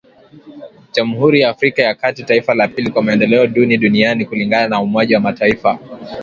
[0.93, 5.15] Jamhuri ya Afrika ya kati taifa la pili kwa maendeleo duni duniani kulingana na umoja
[5.17, 5.79] wa mataifa